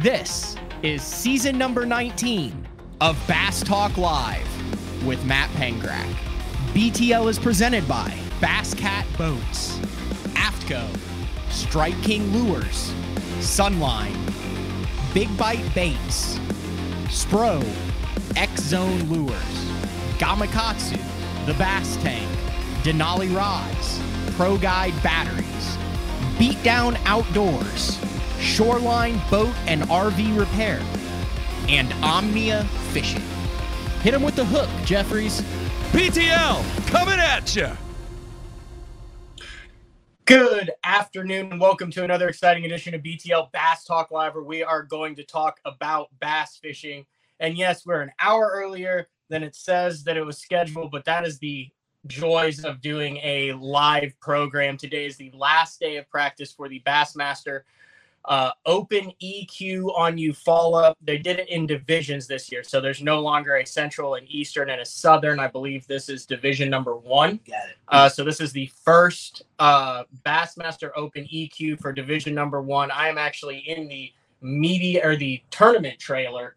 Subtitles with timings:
[0.00, 2.68] This is season number 19
[3.00, 4.46] of Bass Talk Live
[5.06, 6.06] with Matt Pangrac.
[6.74, 9.78] BTL is presented by Bass Cat Boats,
[10.34, 10.86] Aftco,
[11.50, 12.92] Strike King Lures,
[13.38, 14.14] Sunline,
[15.14, 16.38] Big Bite Baits,
[17.06, 17.64] Spro,
[18.36, 19.34] X Zone Lures,
[20.18, 21.00] Gamakatsu,
[21.46, 22.30] The Bass Tank,
[22.82, 23.98] Denali Rods,
[24.36, 25.78] Pro Guide Batteries,
[26.36, 27.98] Beatdown Outdoors,
[28.40, 30.80] Shoreline Boat and RV Repair,
[31.68, 33.22] and Omnia Fishing.
[34.02, 35.42] Hit him with the hook, Jeffries.
[35.92, 37.68] BTL coming at you.
[40.26, 44.62] Good afternoon and welcome to another exciting edition of BTL Bass Talk Live, where we
[44.62, 47.06] are going to talk about bass fishing.
[47.40, 51.26] And yes, we're an hour earlier than it says that it was scheduled, but that
[51.26, 51.68] is the
[52.06, 54.76] joys of doing a live program.
[54.76, 57.62] Today is the last day of practice for the Bassmaster
[58.26, 60.94] uh, Open EQ on Eufaula.
[61.00, 64.70] They did it in divisions this year, so there's no longer a Central and Eastern
[64.70, 65.38] and a Southern.
[65.38, 67.40] I believe this is division number one.
[67.48, 67.76] Got it.
[67.88, 72.90] Uh, so this is the first uh, Bassmaster Open EQ for division number one.
[72.90, 76.56] I am actually in the media or the tournament trailer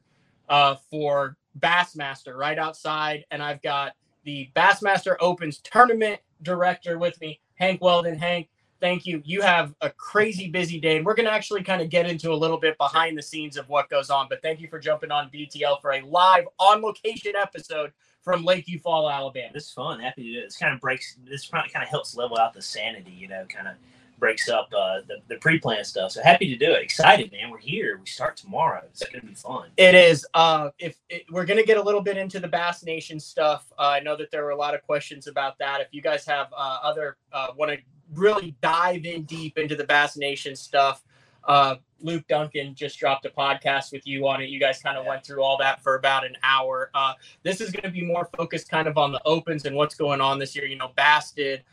[0.50, 7.40] uh, for Bassmaster right outside, and I've got the Bassmaster Opens tournament director with me,
[7.56, 8.18] Hank Weldon.
[8.18, 8.50] Hank,
[8.80, 9.22] thank you.
[9.26, 12.32] You have a crazy busy day, and we're going to actually kind of get into
[12.32, 14.28] a little bit behind the scenes of what goes on.
[14.30, 17.92] But thank you for jumping on BTL for a live on location episode
[18.22, 19.52] from Lake Eufaula, Alabama.
[19.54, 20.00] This is fun.
[20.00, 20.46] Happy to do it.
[20.46, 21.18] This kind of breaks.
[21.26, 23.12] This probably kind of helps level out the sanity.
[23.12, 23.76] You know, kind of
[24.20, 26.12] breaks up uh, the the pre-planned stuff.
[26.12, 26.84] So happy to do it.
[26.84, 27.50] Excited, man.
[27.50, 27.98] We're here.
[28.00, 28.82] We start tomorrow.
[28.86, 29.70] It's gonna be fun.
[29.78, 30.28] It is.
[30.34, 33.88] Uh, if it, we're gonna get a little bit into the Bass Nation stuff, uh,
[33.88, 35.82] I know that there were a lot of questions about that.
[35.82, 37.78] If you guys have uh, other uh, want to
[38.14, 41.04] really dive in deep into the Bass Nation stuff,
[41.46, 44.50] uh, Luke Duncan just dropped a podcast with you on it.
[44.50, 45.10] You guys kind of Yeah.
[45.10, 46.90] went through all that for about an hour.
[46.94, 49.96] Uh, this is going to be more focused kind of on the opens and what's
[49.96, 50.66] going on this year.
[50.66, 51.64] You know, Bass did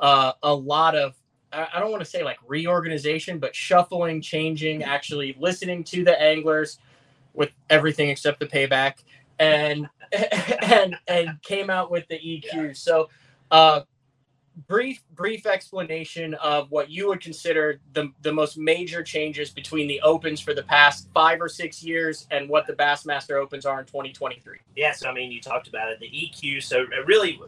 [0.00, 1.14] uh, a lot of
[1.52, 6.20] I I don't want to say like reorganization, but shuffling, changing, actually listening to the
[6.20, 6.78] anglers
[7.34, 9.04] with everything except the payback,
[9.38, 9.88] and
[10.62, 12.76] and and came out with the EQ.
[12.76, 13.08] So,
[13.50, 13.82] uh,
[14.68, 20.00] brief brief explanation of what you would consider the the most major changes between the
[20.00, 23.86] opens for the past five or six years and what the Bassmaster Opens are in
[23.86, 24.58] 2023.
[24.74, 24.92] Yeah.
[24.92, 26.00] So I mean, you talked about it.
[26.00, 26.62] The EQ.
[26.62, 27.38] So uh, really,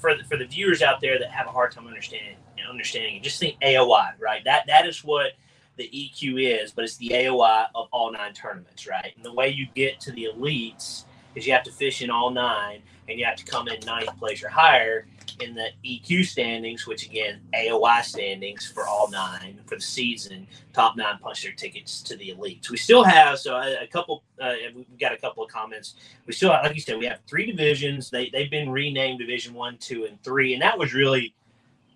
[0.00, 2.36] for the, for the viewers out there that have a hard time understanding
[2.68, 4.12] understanding just think AOI.
[4.18, 4.42] Right.
[4.44, 5.32] That that is what
[5.76, 8.86] the EQ is, but it's the AOI of all nine tournaments.
[8.86, 9.12] Right.
[9.16, 11.04] And the way you get to the elites
[11.34, 14.16] is you have to fish in all nine, and you have to come in ninth
[14.18, 15.06] place or higher
[15.40, 20.46] in the EQ standings, which again AOI standings for all nine for the season.
[20.72, 22.70] Top nine punch their tickets to the elites.
[22.70, 24.22] We still have so a, a couple.
[24.40, 25.94] Uh, we've got a couple of comments.
[26.26, 28.10] We still, like you said, we have three divisions.
[28.10, 31.34] They they've been renamed Division One, Two, and Three, and that was really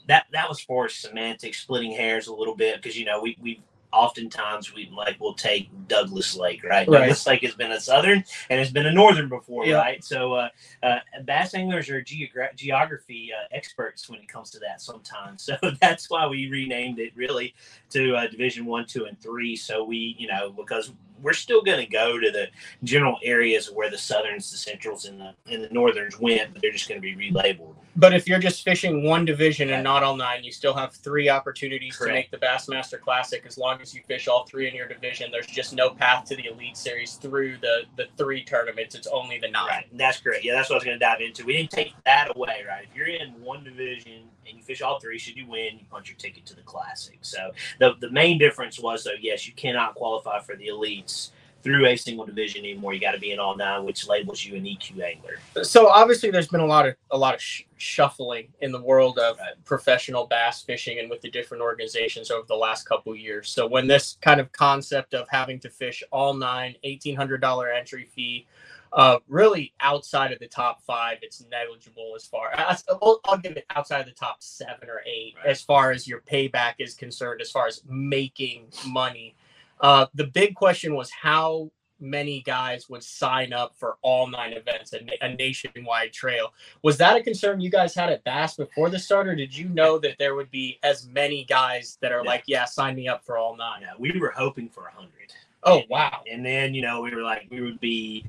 [0.08, 3.62] that that was for semantics, splitting hairs a little bit because you know we we
[3.92, 6.88] oftentimes we like we'll take Douglas Lake, right?
[6.88, 7.00] Right.
[7.00, 9.76] Douglas Lake has been a southern and it's been a northern before, Yeah.
[9.76, 10.02] right?
[10.04, 10.48] So uh,
[10.82, 15.48] uh, bass anglers are geogra- geography uh, experts when it comes to that sometimes.
[15.48, 17.54] So that's why we renamed it really
[17.90, 19.56] to uh, Division One, Two, and Three.
[19.56, 20.92] So we, you know, because
[21.22, 22.48] we're still going to go to the
[22.84, 26.72] general areas where the southerns, the centrals, and the and the northerns went, but they're
[26.72, 27.74] just going to be relabeled.
[27.96, 31.28] But if you're just fishing one division and not all nine, you still have three
[31.28, 34.86] opportunities to make the Bassmaster Classic as long as you fish all three in your
[34.86, 35.30] division.
[35.32, 38.94] There's just no path to the Elite Series through the the three tournaments.
[38.94, 39.66] It's only the nine.
[39.66, 39.86] Right.
[39.92, 40.44] That's great.
[40.44, 41.44] Yeah, that's what I was going to dive into.
[41.44, 42.86] We didn't take that away, right?
[42.88, 46.08] If you're in one division and you fish all three, should you win, you punch
[46.08, 47.18] your ticket to the classic.
[47.22, 47.50] So
[47.80, 51.30] the the main difference was though, yes, you cannot qualify for the elites
[51.64, 52.94] through a single division anymore.
[52.94, 55.64] You got to be in all nine, which labels you an EQ angler.
[55.64, 59.18] So obviously, there's been a lot of a lot of sh- shuffling in the world
[59.18, 59.54] of Right.
[59.64, 63.50] professional bass fishing and with the different organizations over the last couple years.
[63.50, 67.72] So when this kind of concept of having to fish all nine, eighteen hundred dollar
[67.72, 68.46] entry fee,
[68.92, 72.52] uh, really outside of the top five, it's negligible as far.
[72.52, 75.46] As, I'll, I'll give it outside of the top seven or eight Right.
[75.46, 79.34] as far as your payback is concerned, as far as making money.
[79.80, 81.70] Uh, the big question was how
[82.00, 86.52] many guys would sign up for all nine events, a, na- a nationwide trail.
[86.82, 89.68] Was that a concern you guys had at Bass before the start, or did you
[89.68, 92.30] know that there would be as many guys that are Yeah.
[92.30, 93.82] like, yeah, sign me up for all nine?
[93.82, 95.32] Yeah, we were hoping for a hundred.
[95.64, 96.22] Oh, wow.
[96.30, 98.24] And then, you know, we were like, we would be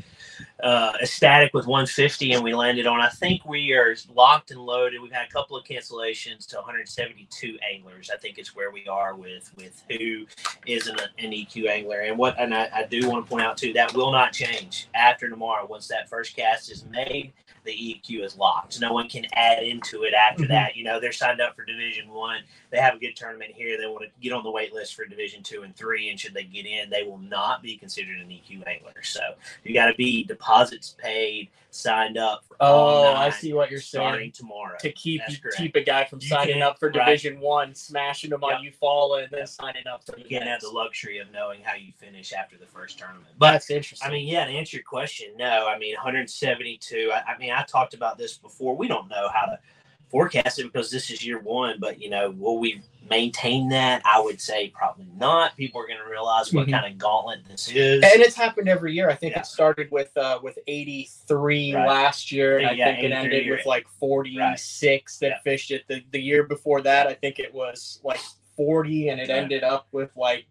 [0.63, 2.99] uh, ecstatic with 150, and we landed on.
[3.01, 5.01] I think we are locked and loaded.
[5.01, 8.09] We've had a couple of cancellations to 172 anglers.
[8.13, 10.25] I think is where we are with with who
[10.65, 12.39] is an, an EQ angler, and what.
[12.39, 15.65] And I, I do want to point out too that will not change after tomorrow.
[15.67, 17.33] Once that first cast is made,
[17.63, 18.81] the EQ is locked.
[18.81, 20.49] No one can add into it after Mhm.
[20.49, 20.75] that.
[20.75, 22.41] You know, they're signed up for Division One.
[22.71, 23.77] They have a good tournament here.
[23.79, 26.33] They want to get on the wait list for Division Two and Three, and should
[26.33, 28.93] they get in, they will not be considered an EQ angler.
[29.03, 29.21] So
[29.63, 32.43] you got to be deposits paid, signed up.
[32.47, 34.31] For Oh, I see what you're starting saying.
[34.33, 34.77] tomorrow.
[34.81, 35.21] To keep
[35.57, 37.05] keep a guy from You signing up for right.
[37.05, 38.57] Division One, smashing them Yep.
[38.59, 39.47] on Eufaula, and then Yep.
[39.49, 42.67] signing up for You can't have the luxury of knowing how you finish after the
[42.67, 43.27] first tournament.
[43.37, 44.07] But That's interesting.
[44.07, 45.67] I mean, yeah, to answer your question, no.
[45.67, 47.11] I mean, 172.
[47.13, 48.75] I, I mean, I talked about this before.
[48.75, 49.59] We don't know how to
[50.09, 54.01] forecast it because this is year one, but you know, will we maintain that?
[54.05, 55.55] I would say probably not.
[55.57, 56.71] People are going to realize what Mhm.
[56.71, 58.03] kind of gauntlet this is.
[58.03, 59.09] and it's happened every year.
[59.09, 59.39] I think Yeah.
[59.41, 61.87] it started with uh, with 83 Right.
[61.87, 65.39] last year, and I think it ended with like 46 that Yeah.
[65.43, 65.85] fished it.
[65.87, 68.19] The the year before that, I think it was like
[68.55, 69.37] 40, and it Right.
[69.37, 70.45] ended up with like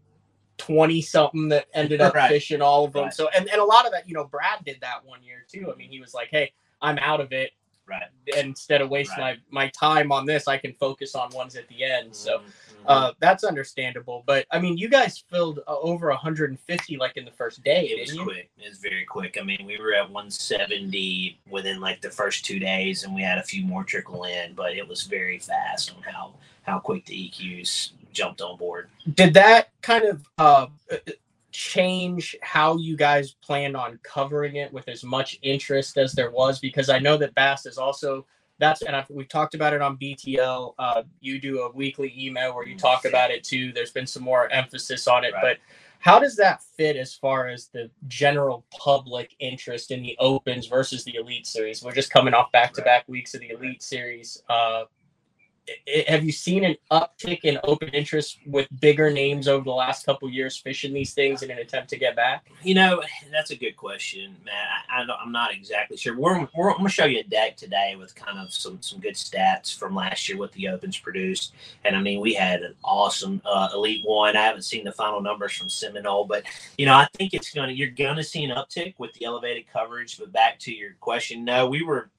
[0.57, 2.29] 20 something that ended up Right.
[2.29, 3.05] fishing all of them.
[3.05, 3.15] Right.
[3.15, 5.71] So and and a lot of that, you know, Brad did that one year too.
[5.73, 6.53] I mean, he was like, "Hey,
[6.83, 7.53] I'm out of it."
[7.89, 8.03] Right.
[8.37, 9.39] And instead of wasting Right.
[9.51, 12.15] my, my time on this, I can focus on ones at the end.
[12.15, 12.85] So Mhm, mhm.
[12.87, 14.23] uh, that's understandable.
[14.27, 18.01] But I mean, you guys filled uh, over 150 like in the first day, it
[18.01, 18.23] was you?
[18.25, 18.51] quick.
[18.59, 19.39] It was very quick.
[19.41, 23.39] I mean, we were at 170 within like the first two days, and we had
[23.39, 27.15] a few more trickle in, but it was very fast on how how quick the
[27.31, 28.89] EQs jumped on board.
[29.15, 30.67] Did that kind of uh,
[31.59, 36.61] change how you guys planned on covering it with as much interest as there was?
[36.61, 38.25] Because I know that Bass is also
[38.61, 40.75] that's and I've, we've talked about it on BTL.
[40.79, 43.73] Uh, you do a weekly email where you talk about it too.
[43.73, 45.43] There's been some more emphasis on it, Right.
[45.43, 45.59] but
[46.01, 51.03] how does that fit as far as the general public interest in the opens versus
[51.03, 51.83] the elite series?
[51.83, 54.41] We're just coming off back to back weeks of the elite series.
[54.49, 54.85] Uh,
[56.07, 60.29] have you seen an uptick in open interest with bigger names over the last couple
[60.29, 62.51] years fishing these things in an attempt to get back?
[62.63, 64.85] You know, that's a good question, Matt.
[64.91, 66.17] I, I'm not exactly sure.
[66.17, 69.01] We're, we're, I'm going to show you a deck today with kind of some some
[69.01, 71.55] good stats from last year what the Opens produced.
[71.85, 74.37] And I mean, we had an awesome uh, Elite One.
[74.37, 76.45] I haven't seen the final numbers from Seminole, but
[76.77, 79.25] you know, I think it's going to you're going to see an uptick with the
[79.25, 80.19] elevated coverage.
[80.19, 82.11] But back to your question, no, we were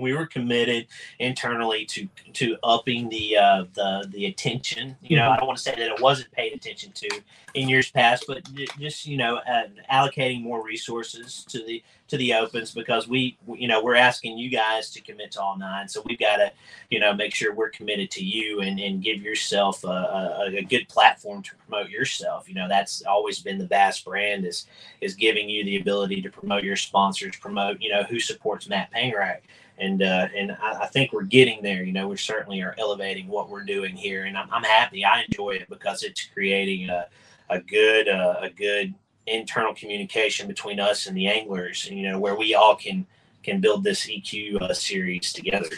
[0.00, 0.86] we were committed
[1.18, 4.96] internally to to upping the uh, the the attention.
[5.02, 7.20] You know, I don't want to say that it wasn't paid attention to
[7.54, 8.42] in years past, but
[8.78, 13.68] just you know, uh, allocating more resources to the to the opens because we you
[13.68, 16.52] know we're asking you guys to commit to all nine, so we've got to
[16.90, 20.62] you know make sure we're committed to you and and give yourself a, a, a
[20.62, 22.48] good platform to promote yourself.
[22.48, 24.66] You know, that's always been the Bass brand is
[25.00, 28.92] is giving you the ability to promote your sponsors, promote you know who supports Matt
[28.92, 29.40] Pangrac
[29.80, 31.82] and uh, and I, I think we're getting there.
[31.82, 35.04] You know, we certainly are elevating what we're doing here, and I'm, I'm happy.
[35.04, 37.06] I enjoy it because it's creating a
[37.48, 38.94] a good uh, a good
[39.30, 43.06] internal communication between us and the anglers, and you know where we all can
[43.42, 45.68] can build this EQ uh, series together.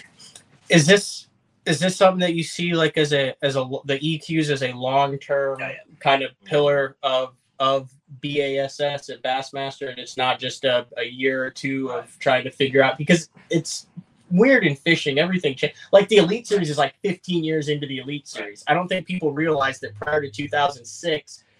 [0.68, 1.28] Is this
[1.66, 4.72] is this something that you see like as a as a the EQs as a
[4.72, 5.76] long term Oh, yeah.
[6.00, 7.90] kind of pillar of of
[8.22, 12.50] BASS at Bassmaster, and it's not just a, a year or two of trying to
[12.50, 13.86] figure out because it's
[14.32, 15.18] weird in fishing.
[15.18, 15.76] Everything changed.
[15.92, 18.64] Like the Elite Series is like 15 years into the Elite Series.
[18.66, 21.51] I don't think people realize that prior to 2006, Right.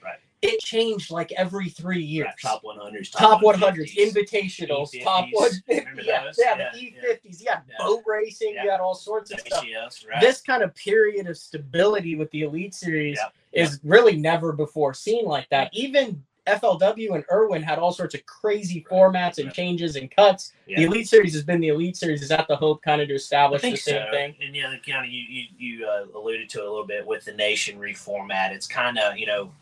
[0.43, 2.27] It changed like every three years.
[2.27, 3.97] Right, top 100s, Top 100s, 150s.
[3.97, 5.33] invitationals, top E50s.
[5.69, 5.79] 150s.
[5.79, 6.37] Remember Yeah, those?
[6.39, 6.79] yeah, Yeah, the.
[6.79, 7.41] E50s.
[7.41, 7.75] You got Yeah.
[7.79, 8.65] boat racing, Yeah.
[8.65, 9.65] you got all sorts of stuff.
[10.11, 10.21] Right?
[10.21, 13.21] This kind of period of stability with the Elite Series
[13.53, 15.71] is really never before seen like that.
[15.73, 19.55] Even FLW and Irwin had all sorts of crazy formats and Right.
[19.55, 20.53] changes and cuts.
[20.67, 22.21] The Elite Series has been the Elite Series.
[22.21, 24.11] Is that the hope kind of to establish the same so.
[24.11, 24.35] thing?
[24.43, 27.25] And yeah, kind of you you, you uh, alluded to it a little bit with
[27.27, 28.51] the nation reformat.
[28.51, 29.53] It's kind of you know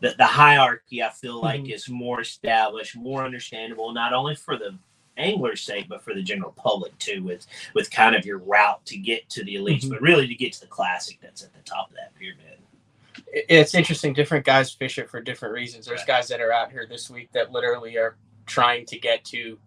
[0.00, 1.02] the the hierarchy.
[1.02, 1.72] I feel like Mhm.
[1.72, 4.78] is more established, more understandable, not only for the
[5.16, 7.22] angler's sake, but for the general public too.
[7.22, 9.90] With with kind of your route to get to the elites, Mhm.
[9.90, 12.58] but really to get to the classic that's at the top of that pyramid.
[13.32, 14.12] It's interesting.
[14.12, 15.86] Different guys fish it for different reasons.
[15.86, 16.06] There's Right.
[16.06, 19.58] guys that are out here this week that literally are trying to get to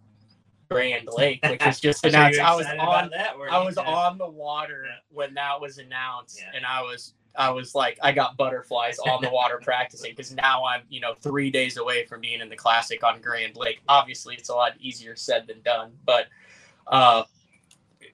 [0.70, 2.38] Grand Lake, which is just So announced.
[2.38, 4.94] I was on that, I was on the water Yeah.
[5.10, 6.52] when that was announced, Yeah.
[6.54, 10.64] and I was I was like I got butterflies on the water practicing because now
[10.64, 13.80] I'm you know three days away from being in the classic on Grand Lake.
[13.88, 16.26] Obviously, it's a lot easier said than done, but
[16.86, 17.24] uh,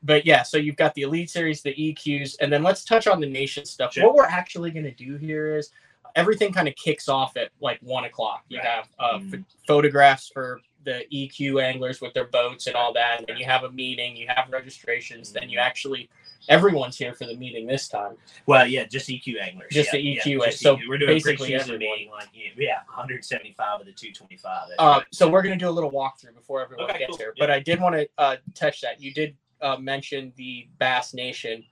[0.02, 0.42] but yeah.
[0.42, 3.64] So you've got the Elite Series, the EQs, and then let's touch on the nation
[3.64, 3.94] stuff.
[3.94, 4.04] Sure.
[4.04, 5.70] What we're actually going to do here is
[6.14, 8.44] everything kind of kicks off at like one o'clock.
[8.49, 8.66] You Right.
[8.66, 13.26] have uh, ph- photographs for the EQ anglers with their boats and all that, and
[13.26, 16.08] then you have a meeting, you have registrations, then you actually
[16.48, 18.14] everyone's here for the meeting this time.
[18.46, 19.68] Well, yeah, just EQ anglers.
[19.72, 20.88] Just yeah, the EQ, Yeah, just so EQ.
[20.88, 21.78] we're doing basically a everyone.
[21.80, 24.68] meeting, like yeah, yeah, 175 of the 225.
[24.78, 27.18] Uh, so we're gonna do a little walkthrough before everyone Okay, gets cool.
[27.18, 27.32] here.
[27.36, 27.42] Yeah.
[27.46, 29.00] But I did want to uh, touch that.
[29.00, 31.64] You did uh, mention the Bass Nation.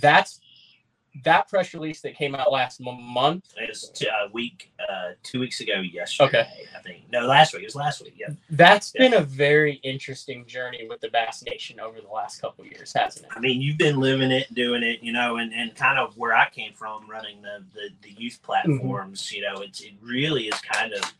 [0.00, 0.40] That's
[1.24, 3.44] that press release that came out last m- month.
[3.56, 6.26] It was t- a week, uh, two weeks ago yesterday.
[6.40, 6.48] Okay.
[6.76, 7.62] I think no, last week.
[7.62, 8.14] It was last week.
[8.16, 8.28] Yeah.
[8.50, 9.02] That's Yeah.
[9.02, 12.92] been a very interesting journey with the Bass Nation over the last couple of years,
[12.92, 13.32] hasn't it?
[13.34, 16.34] I mean, you've been living it, doing it, you know, and, and kind of where
[16.34, 19.32] I came from, running the the, the youth platforms.
[19.32, 21.14] You know, it's it really is kind of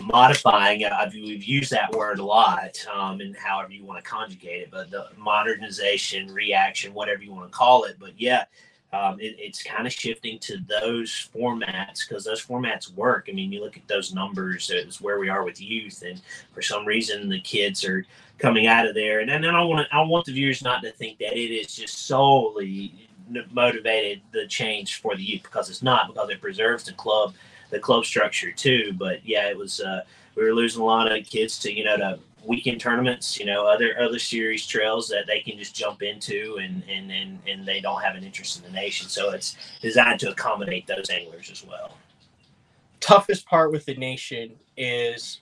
[0.00, 0.84] modifying.
[0.84, 4.70] I've, we've used that word a lot, um, and however you want to conjugate it,
[4.70, 7.96] but the modernization, reaction, whatever you want to call it.
[7.98, 8.44] But yeah,
[8.92, 13.28] um, it, it's kind of shifting to those formats because those formats work.
[13.28, 16.20] I mean, you look at those numbers, it's where we are with youth, and
[16.52, 18.06] for some reason, the kids are
[18.38, 19.20] coming out of there.
[19.20, 22.06] And then I want I want the viewers not to think that it is just
[22.06, 22.94] solely
[23.50, 27.34] motivated the change for the youth because it's not because it preserves the club,
[27.70, 28.94] the club structure too.
[28.96, 29.80] But yeah, it was.
[29.80, 30.02] Uh,
[30.34, 33.66] we were losing a lot of kids to you know to weekend tournaments, you know,
[33.66, 37.80] other other series trails that they can just jump into and and and, and they
[37.80, 39.08] don't have an interest in the nation.
[39.08, 41.96] So it's designed to accommodate those anglers as well.
[43.00, 45.40] Toughest part with the Nation is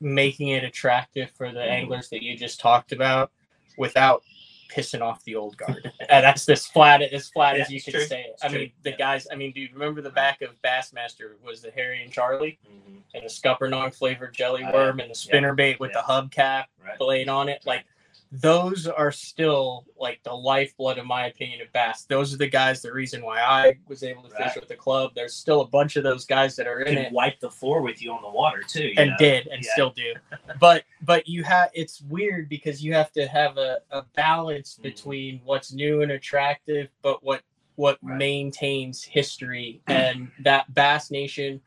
[0.00, 1.70] making it attractive for the Mhm.
[1.70, 3.32] anglers that you just talked about
[3.76, 4.22] without
[4.68, 5.90] pissing off the old guard.
[6.08, 8.04] and that's as flat as flat as you can true.
[8.04, 8.30] say it.
[8.34, 8.58] It's I true.
[8.58, 8.96] mean, the Yeah.
[8.96, 9.26] guys.
[9.32, 12.98] I mean, dude, remember the back of Bassmaster was the Harry and Charlie Mm-hmm.
[13.14, 14.72] and the Scuppernong flavored jelly Oh, yeah.
[14.74, 16.02] worm and the spinner bait with Yeah.
[16.06, 16.98] the hubcap Right.
[16.98, 17.62] blade on it.
[17.66, 17.84] Like
[18.30, 22.04] those are still like the lifeblood, in my opinion, of bass.
[22.04, 22.82] Those are the guys.
[22.82, 25.12] The reason why I was able to fish with the club.
[25.14, 27.80] There's still a bunch of those guys that are in Can it wipe the floor
[27.80, 28.84] with you on the water too.
[28.88, 29.16] you and know?
[29.18, 29.72] did and Yeah.
[29.72, 30.14] still do.
[30.60, 34.82] But but you have it's weird because you have to have a, a balance Mhm.
[34.82, 37.42] between what's new and attractive, but what
[37.76, 38.18] what Right.
[38.18, 41.60] maintains history and that Bass Nation.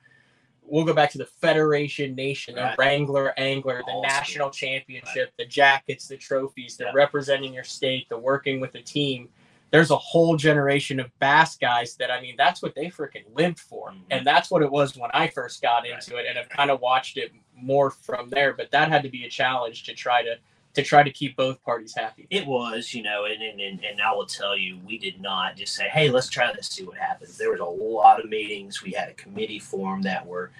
[0.72, 2.78] We'll go back to the Federation Nation, the Right.
[2.78, 6.92] Wrangler Angler, the national championship, the jackets, the trophies, the Yeah.
[6.94, 9.28] representing your state, the working with the team.
[9.72, 13.60] There's a whole generation of bass guys that I mean, that's what they freaking lived
[13.60, 14.04] for, Mhm.
[14.12, 16.80] and that's what it was when I first got into it, and I've kind of
[16.80, 18.54] watched it more from there.
[18.54, 20.40] But that had to be a challenge to try to
[20.74, 22.28] to try to keep both parties happy.
[22.30, 25.56] It was, you know, and, and, and, and I will tell you, we did not
[25.56, 27.38] just say, hey, let's try this, see what happens.
[27.38, 28.82] There was a lot of meetings.
[28.82, 30.51] We had a committee formed that were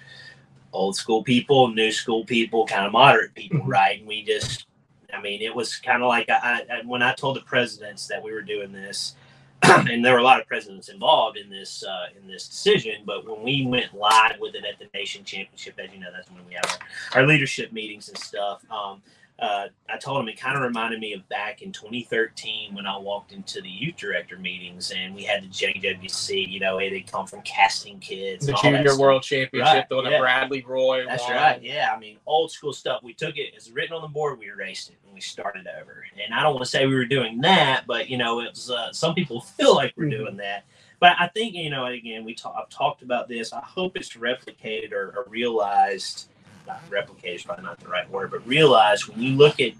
[0.72, 3.68] old school people, new school people, kind of moderate people, Mhm.
[3.68, 3.98] right?
[3.98, 4.66] And we just,
[5.12, 8.22] I mean, it was kind of like I, I, when I told the presidents that
[8.22, 9.14] we were doing this,
[9.62, 13.02] and there were a lot of presidents involved in this uh, in this decision.
[13.04, 16.28] But when we went live with it at the nation championship, as you know, that's
[16.30, 16.80] when we have
[17.14, 18.64] our, our leadership meetings and stuff.
[18.70, 19.02] Um,
[19.38, 22.96] uh, I told him it kind of reminded me of back in 2013 when I
[22.96, 26.48] walked into the youth director meetings and we had the JWC.
[26.48, 28.46] You know, it had come from casting kids.
[28.46, 28.96] The Junior.
[28.96, 30.10] World Championship, Right, the one yeah.
[30.12, 31.32] that Bradley Roy That's won.
[31.34, 31.60] right.
[31.62, 33.02] Yeah, I mean, old school stuff.
[33.02, 34.38] We took it as written on the board.
[34.38, 36.04] We erased it and we started over.
[36.24, 38.70] And I don't want to say we were doing that, but you know, it was.
[38.70, 40.10] Uh, some people feel like we're Mhm.
[40.18, 40.64] doing that.
[41.00, 43.52] But I think you know, again, we talk, I've talked about this.
[43.52, 46.28] I hope it's replicated or, or realized.
[46.66, 49.72] Not replicated is probably not the right word, but realize when you look at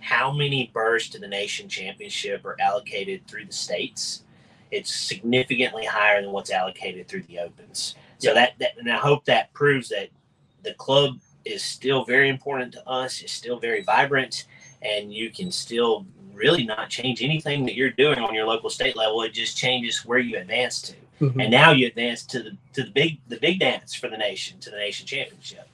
[0.00, 4.22] how many bursts to the nation championship are allocated through the states,
[4.70, 7.94] it's significantly higher than what's allocated through the opens.
[8.18, 10.08] So that, that and I hope that proves that
[10.62, 13.20] the club is still very important to us.
[13.22, 14.46] It's still very vibrant,
[14.82, 18.96] and you can still really not change anything that you're doing on your local state
[18.96, 19.22] level.
[19.22, 21.42] It just changes where you advance to, Mhm.
[21.42, 24.58] and now you advance to the to the big the big dance for the nation
[24.60, 25.68] to the nation championship.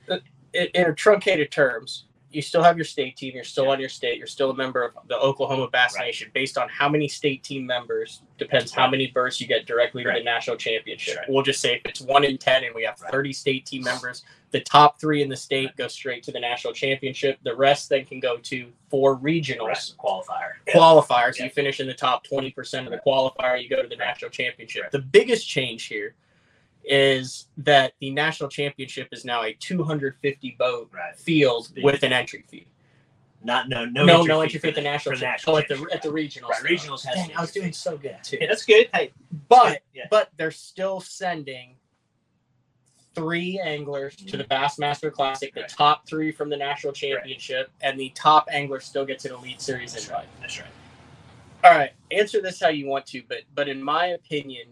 [0.54, 3.32] In, in truncated terms, you still have your state team.
[3.34, 3.70] You're still Yeah.
[3.72, 4.16] on your state.
[4.16, 6.06] You're still a member of the Oklahoma Bass Right.
[6.06, 6.30] Nation.
[6.32, 10.12] Based on how many state team members depends how many berths you get directly to
[10.12, 11.16] the national championship.
[11.18, 11.26] Right.
[11.28, 13.10] We'll just say if it's one in ten and we have Right.
[13.10, 16.72] 30 state team members, the top three in the state go straight to the national
[16.72, 17.38] championship.
[17.42, 19.66] The rest then can go to four regionals.
[19.66, 19.92] Right.
[19.98, 20.52] Qualifier.
[20.72, 21.44] Qualifiers, Yeah.
[21.46, 24.06] you finish in the top 20% of the qualifier, you go to the Right.
[24.06, 24.84] national championship.
[24.84, 24.92] Right.
[24.92, 26.14] The biggest change here
[26.84, 31.16] is that the national championship is now a 250 boat Right.
[31.16, 32.66] field with an entry fee.
[33.42, 35.58] Not no no No, entry no fee entry fee at the national, cha- national oh,
[35.58, 36.48] at the at the regionals.
[36.50, 38.38] Right, regionals has Dang, I was doing so good too.
[38.40, 38.88] Yeah, that's good.
[38.92, 39.12] Hey,
[39.48, 40.06] But yeah.
[40.10, 41.76] but they're still sending
[43.14, 44.48] three anglers to the mm.
[44.48, 45.68] Bassmaster Classic, the Right.
[45.70, 49.92] top three from the national championship, and the top angler still gets an elite series
[49.92, 50.18] that's invite.
[50.20, 50.28] right.
[50.40, 50.68] That's right.
[51.64, 54.68] All right, answer this how you want to, but but in my opinion,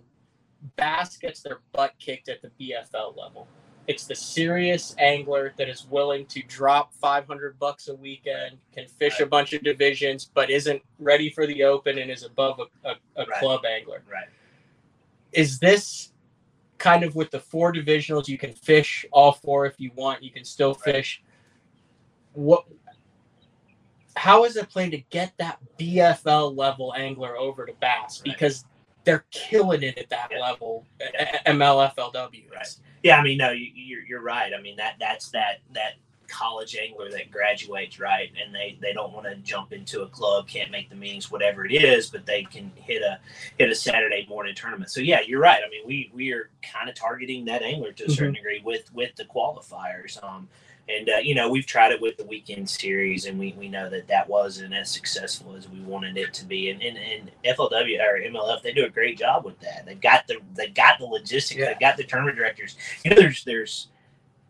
[0.76, 3.46] Bass gets their butt kicked at the BFL level.
[3.86, 9.18] it's the serious angler that is willing to drop 500 bucks a weekend, can fish
[9.20, 12.92] a bunch of divisions, but isn't ready for the open and is above a, a,
[13.16, 13.38] a Right.
[13.40, 14.02] club angler.
[14.12, 14.28] Right.
[15.32, 16.12] Is this
[16.76, 18.28] kind of with the four divisionals?
[18.28, 20.22] You can fish all four if you want.
[20.22, 20.96] You can still Right.
[20.96, 21.22] fish.
[22.34, 22.66] What?
[24.16, 28.20] How is it planned to get that BFL level angler over to bass?
[28.20, 28.24] Right.
[28.24, 28.64] Because
[29.08, 30.38] they're killing it at that Yeah.
[30.38, 30.86] level.
[31.46, 32.50] MLFLW.
[32.54, 32.76] Right.
[33.02, 34.52] Yeah, I mean, no, you, you're you're right.
[34.56, 35.94] I mean that that's that that
[36.26, 40.46] college angler that graduates right, and they they don't want to jump into a club,
[40.46, 43.18] can't make the meetings, whatever it is, but they can hit a
[43.56, 44.90] hit a Saturday morning tournament.
[44.90, 45.62] So yeah, you're right.
[45.66, 48.92] I mean, we we are kind of targeting that angler to a certain degree with
[48.92, 50.22] with the qualifiers.
[50.22, 50.48] Um,
[50.88, 53.88] and uh, you know we've tried it with the weekend series, and we, we know
[53.90, 56.71] that that wasn't as successful as we wanted it to be.
[56.71, 59.85] And and, and FLW or MLF they do a great job with that.
[59.87, 61.66] They've got the they got the logistics, Yeah.
[61.66, 62.76] they've got the tournament directors.
[63.04, 63.88] You know, there's there's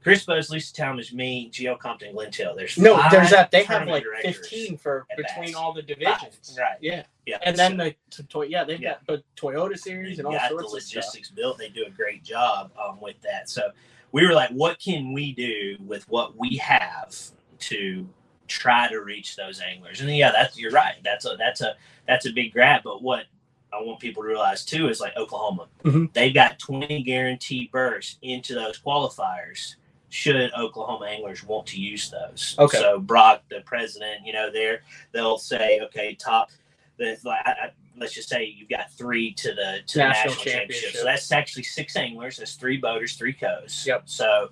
[0.02, 2.54] Chris Bose, Lisa Talmadge, me, Gio Compton, Glenn Till.
[2.54, 3.50] There's No, five there's that.
[3.50, 6.56] They have like 15 for between all the divisions.
[6.58, 6.76] Right.
[6.80, 7.02] Yeah.
[7.26, 8.94] Yeah, And then so- the to, yeah, they've Yeah.
[9.06, 10.96] got the Toyota series and all got sorts the of stuff.
[11.04, 11.58] logistics built.
[11.58, 13.50] They do a great job um, with that.
[13.50, 13.70] So
[14.12, 17.14] we were like, what can we do with what we have
[17.60, 18.08] to
[18.46, 20.00] try to reach those anglers?
[20.00, 20.94] And yeah, that's you're right.
[21.04, 22.82] That's a that's a that's a big grab.
[22.84, 23.24] But what
[23.72, 26.12] I want people to realize too is like Oklahoma, Mhm.
[26.14, 29.74] they've got 20 guaranteed berths into those qualifiers.
[30.10, 32.56] Should Oklahoma anglers want to use those?
[32.58, 32.78] Okay.
[32.78, 34.80] So Brock, the president, you know, there
[35.12, 36.50] they'll say, okay, top.
[36.98, 39.98] The, like, I, I, let's just say you've got three to the to National the
[39.98, 40.52] national championship.
[40.52, 41.00] championship.
[41.00, 42.36] So that's actually six anglers.
[42.36, 43.84] That's three boaters, three co's.
[43.86, 44.02] Yep.
[44.06, 44.50] So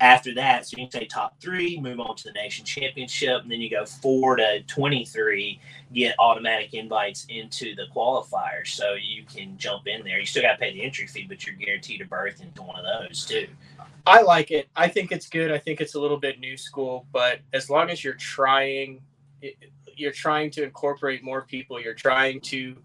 [0.00, 3.50] after that, so you can say top three, move on to the nation championship, and
[3.50, 5.60] then you go four to twenty-three,
[5.92, 10.20] get automatic invites into the qualifiers, so you can jump in there.
[10.20, 12.78] You still got to pay the entry fee, but you're guaranteed a berth into one
[12.78, 13.48] of those too.
[14.06, 14.68] I like it.
[14.76, 15.50] I think it's good.
[15.50, 19.00] I think it's a little bit new school, but as long as you're trying,
[19.98, 21.80] you're trying to incorporate more people.
[21.80, 22.76] You're trying to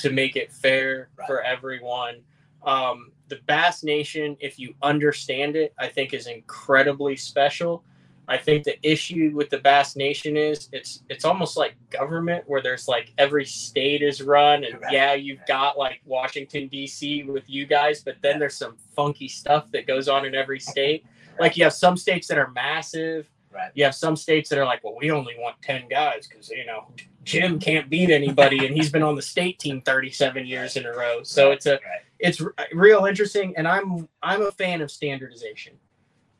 [0.00, 1.26] to make it fair Right.
[1.26, 2.16] for everyone.
[2.64, 7.82] Um, the Bass Nation, if you understand it, I think is incredibly special.
[8.28, 12.60] I think the issue with the Bass Nation is it's it's almost like government where
[12.60, 14.92] there's like every state is run and Right.
[14.92, 17.22] yeah you've got like Washington D.C.
[17.22, 21.06] with you guys, but then there's some funky stuff that goes on in every state.
[21.38, 23.30] Like you have some states that are massive.
[23.56, 23.70] Right.
[23.74, 26.66] You have some states that are like, well, we only want ten guys because you
[26.66, 26.88] know
[27.24, 30.92] Jim can't beat anybody, and he's been on the state team thirty-seven years in a
[30.92, 31.22] row.
[31.22, 31.80] So it's a Right.
[32.18, 32.40] it's
[32.72, 35.74] real interesting, and I'm I'm a fan of standardization.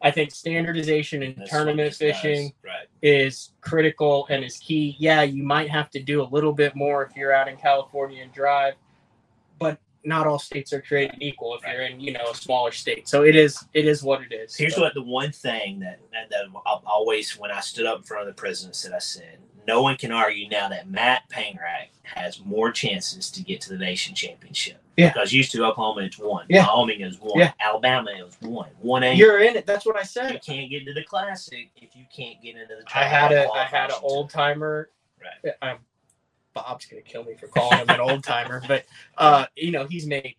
[0.02, 2.20] I think standardization in That's tournament what this does.
[2.20, 2.86] fishing Right.
[3.00, 4.94] is critical and is key.
[4.98, 8.22] Yeah, you might have to do a little bit more if you're out in California
[8.22, 8.74] and drive,
[10.06, 13.08] not all states are created equal if you're in, you know, a smaller state.
[13.08, 14.54] So it is it is what it is.
[14.56, 16.44] Here's But- what the one thing that, that, that
[16.86, 19.96] always, when I stood up in front of the president, said I said, no one
[19.96, 24.80] can argue now that Matt Pangrac has more chances to get to the nation championship.
[24.96, 25.12] Yeah.
[25.12, 26.46] Because used to Oklahoma, it's one.
[26.48, 26.66] Yeah.
[26.68, 27.38] Wyoming is one.
[27.40, 27.52] Yeah.
[27.60, 28.70] Alabama is one.
[28.80, 29.12] One A.
[29.12, 29.66] you're in it.
[29.66, 30.32] That's what I said.
[30.32, 32.84] You can't get into the classic if you can't get into the.
[32.94, 34.90] I had a I had an old timer.
[35.20, 35.54] Right.
[35.60, 35.78] I'm,
[36.56, 38.86] Bob's gonna kill me for calling him an old timer, but
[39.18, 40.34] uh, you know he's made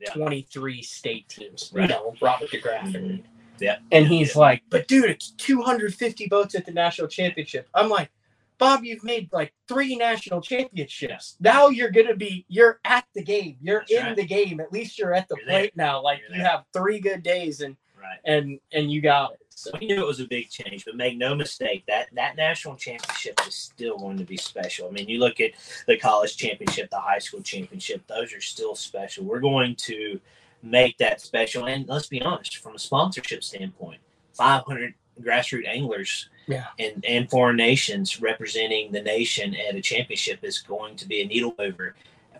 [0.00, 0.12] Yeah.
[0.14, 1.70] 23 state teams.
[1.74, 1.82] Right.
[1.82, 3.24] You know Robert DeGraff and Mhm.
[3.60, 3.76] Yeah.
[3.92, 7.68] and he's like, but dude, it's 250 boats at the national championship.
[7.74, 8.10] I'm like,
[8.58, 11.36] Bob, you've made like three national championships.
[11.40, 13.56] Now you're gonna be, you're at the game.
[13.60, 14.16] You're That's in right.
[14.16, 14.60] the game.
[14.60, 15.58] At least you're at the You're there.
[15.60, 16.00] plate now.
[16.02, 16.50] Like You're you there.
[16.50, 18.18] have three good days and Right.
[18.24, 19.43] and and you got it.
[19.56, 22.76] So We knew it was a big change, but make no mistake that that national
[22.76, 24.88] championship is still going to be special.
[24.88, 25.52] I mean, you look at
[25.86, 29.24] the college championship, the high school championship; those are still special.
[29.24, 30.20] We're going to
[30.62, 34.00] make that special, and let's be honest, from a sponsorship standpoint,
[34.32, 36.66] 500 grassroots anglers Yeah.
[36.78, 41.26] and and foreign nations representing the nation at a championship is going to be a
[41.26, 41.94] needle mover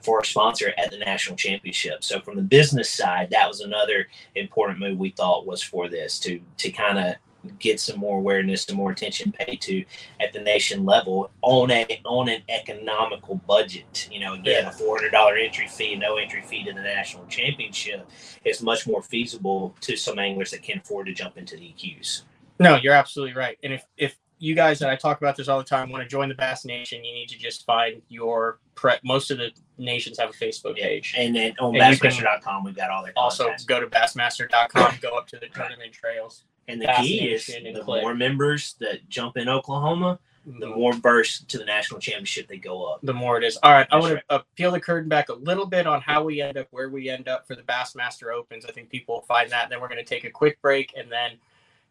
[0.04, 2.04] for a sponsor at the national championship.
[2.04, 6.18] So from the business side, that was another important move we thought was for this
[6.20, 7.14] to to kind of
[7.58, 9.84] get some more awareness, and more attention paid to
[10.18, 14.08] at the nation level on a on an economical budget.
[14.10, 14.70] You know, again, Yeah.
[14.70, 18.08] a four hundred dollar entry fee, no entry fee to the national championship
[18.44, 22.22] is much more feasible to some anglers that can afford to jump into the EQs.
[22.60, 23.58] No, you're absolutely right.
[23.62, 26.08] And if if you guys and I talk about this all the time, want to
[26.08, 28.92] join the Bass Nation, you need to just find your pre.
[29.02, 31.14] Most of the nations have a Facebook page.
[31.16, 35.38] And then on bassmaster.com, we've got all their Also, go to bassmaster.com, go up to
[35.38, 36.44] the tournament trails.
[36.68, 38.02] And the Bass key is Nation the Click.
[38.02, 40.76] more members that jump in Oklahoma, the Mhm.
[40.76, 43.00] more burst to the national championship they go up.
[43.02, 43.56] the more it is.
[43.62, 46.00] All right, I That's want to uh, peel the curtain back a little bit on
[46.02, 48.64] how we end up where we end up for the Bassmaster Opens.
[48.66, 49.68] I think people will find that.
[49.70, 51.32] Then we're going to take a quick break, and then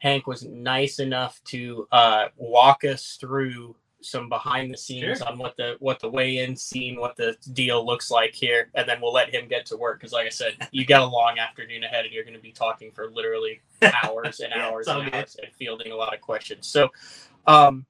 [0.03, 5.27] Hank was nice enough to uh, walk us through some behind the scenes Sure.
[5.29, 8.99] on what the what the weigh-in scene, what the deal looks like here, and then
[9.01, 11.85] we'll let him get to work because, like I said, you got a long afternoon
[11.85, 13.61] ahead, and you're going to be talking for literally
[14.03, 15.13] hours and Yeah, hours and good.
[15.15, 16.67] hours and fielding a lot of questions.
[16.67, 16.89] So,
[17.47, 17.85] um,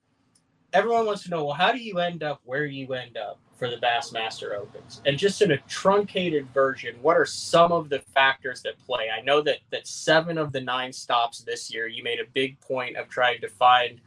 [0.71, 3.69] everyone wants to know, well, how do you end up where you end up for
[3.69, 5.01] the Bassmaster Opens?
[5.05, 9.09] And just in a truncated version, what are some of the factors that play?
[9.09, 12.59] I know that that seven of the nine stops this year, you made a big
[12.61, 13.99] point of trying to find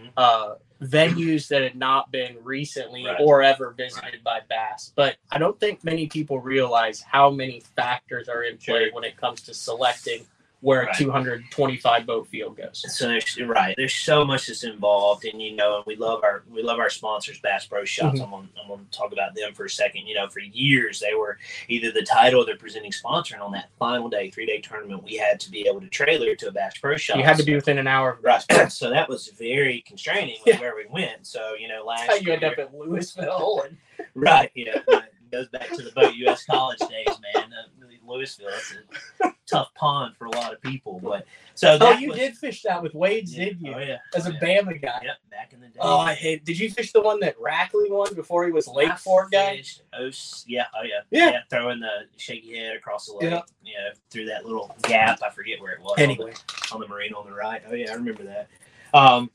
[0.00, 0.10] Mhm.
[0.16, 3.16] uh, venues that had not been recently Right.
[3.20, 4.92] or ever visited by Bass.
[4.94, 8.92] But I don't think many people realize how many factors are in play Sure.
[8.92, 10.26] when it comes to selecting
[10.64, 10.94] where Right.
[10.98, 12.82] a 225 boat field goes.
[12.96, 13.74] So there's right.
[13.76, 16.88] There's so much that's involved, and you know, and we love our we love our
[16.88, 18.18] sponsors, Bass Pro Shops.
[18.18, 18.24] Mhm.
[18.24, 20.06] I'm gonna, I'm gonna talk about them for a second.
[20.06, 23.52] You know, for years they were either the title or the presenting sponsor, and on
[23.52, 26.52] that final day, three day tournament, we had to be able to trailer to a
[26.52, 27.18] Bass Pro Shop.
[27.18, 28.42] You had to be within an hour right.
[28.72, 30.60] so that was very constraining with Yeah.
[30.60, 31.26] where we went.
[31.26, 33.64] So you know, last That's how you year, end up at Louisville.
[33.66, 33.76] And,
[34.14, 34.50] right?
[34.54, 36.46] Yeah, it goes back to the Boat U.S.
[36.46, 37.52] college days, man.
[37.52, 37.68] Uh,
[38.06, 38.74] Louisville, it's
[39.22, 42.62] a tough pond for a lot of people, but so oh, you was- did fish
[42.62, 43.44] that with Wade's, Yeah.
[43.44, 43.74] did you?
[43.74, 44.60] Oh yeah, As a Oh, yeah.
[44.62, 45.00] Bama guy.
[45.04, 45.78] Yep, back in the day.
[45.80, 46.44] Oh, I hate.
[46.44, 49.62] Did you fish the one that Rackley won before he was Lake I Fork guy?
[49.92, 51.00] Os- yeah, oh yeah.
[51.10, 51.40] Yeah.
[51.50, 53.30] throwing the shaky head across the lake.
[53.30, 53.42] Yeah.
[53.62, 53.90] Yeah.
[54.10, 55.20] through that little gap.
[55.24, 55.94] I forget where it was.
[55.98, 57.62] Anyway, on the, on the marina on the right.
[57.68, 58.48] Oh yeah, I remember that.
[58.92, 59.30] Um,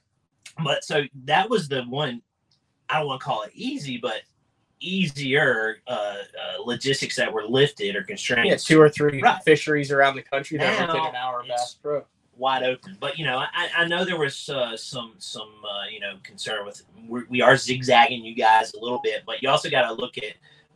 [0.64, 2.22] but so that was the one.
[2.90, 4.22] I don't want to call it easy, but
[4.80, 6.16] easier uh, uh,
[6.64, 8.48] logistics that were lifted or constrained.
[8.50, 9.42] yeah, two or three Right.
[9.44, 12.06] fisheries around the country that are within an hour of Bass Pro.
[12.38, 12.98] wide open.
[13.00, 16.66] But you know, I, I know there was uh, some some uh, you know concern
[16.66, 19.94] with we're, we are zigzagging you guys a little bit, but you also got to
[19.94, 20.34] look at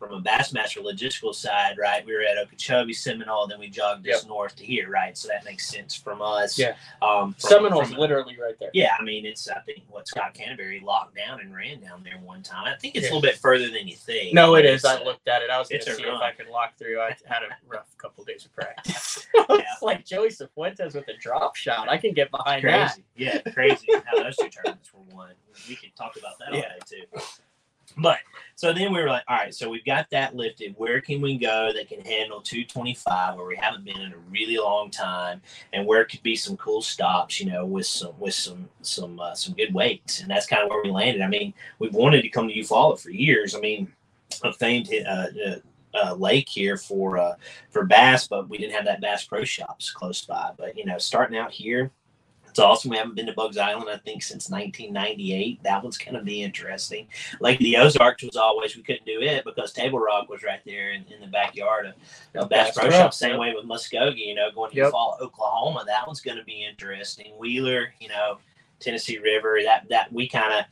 [0.08, 2.06] from a Bassmaster logistical side, right?
[2.06, 5.18] We were at Okeechobee, Seminole, then we jogged just north to here, right?
[5.18, 6.58] So that makes sense from us.
[6.60, 6.76] Yeah.
[7.02, 8.70] Um, from- Seminole's from- literally right there.
[8.74, 12.18] Yeah, I mean, it's I think what Scott Canterbury locked down and ran down there
[12.24, 12.66] one time.
[12.66, 13.12] I think it's Yeah.
[13.12, 14.34] a little bit further than you think.
[14.34, 14.84] No, it is.
[14.84, 15.50] I looked at it.
[15.50, 16.14] I was going to see if.
[16.22, 17.00] I could lock through.
[17.02, 19.28] I had a rough couple days of practice.
[19.50, 21.90] It's like Joey Cifuentes with a drop shot.
[21.90, 22.92] I can get behind that.
[22.94, 23.04] crazy.
[23.16, 25.32] Yeah, crazy how those two tournaments were won.
[25.68, 26.70] We could talk about that all Yeah.
[26.90, 27.20] day too.
[27.98, 28.20] But
[28.56, 30.76] so then we were like, all right, so we've got that lifted.
[30.78, 34.58] Where can we go that can handle 225 where we haven't been in a really
[34.58, 35.42] long time,
[35.74, 39.36] and where could be some cool stops, you know, with some with some some uh,
[39.36, 41.22] some good weights, and that's kind of where we landed.
[41.22, 43.56] I mean, we've wanted to come to Eufaula for years.
[43.56, 43.92] I mean,
[44.44, 45.56] a famed uh, uh,
[45.94, 47.36] uh, lake here for uh,
[47.70, 50.52] for bass, but we didn't have that Bass Pro Shops close by.
[50.58, 51.92] But you know, starting out here,
[52.54, 52.92] it's awesome.
[52.92, 55.64] We haven't been to Buggs Island, I think, since 1998.
[55.64, 57.08] That one's going to be interesting.
[57.40, 60.92] Like the Ozarks was always we couldn't do it because Table Rock was right there
[60.92, 61.94] in, in the backyard of,
[62.40, 63.14] of Bass Bass Pro Pro, Shop.
[63.16, 64.92] Same way with Muskogee, you know, going to Yep.
[64.92, 65.84] fall Oklahoma.
[65.88, 67.34] That one's going to be interesting.
[67.40, 68.38] Wheeler, you know,
[68.80, 69.58] Tennessee River.
[69.64, 70.66] That that we kind of